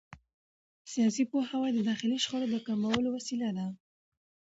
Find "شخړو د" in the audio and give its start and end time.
2.23-2.55